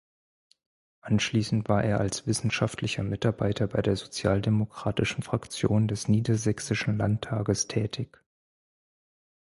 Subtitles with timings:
[1.01, 8.19] Anschließend war er als wissenschaftlicher Mitarbeiter bei der sozialdemokratischen Fraktion des Niedersächsischen Landtages tätig.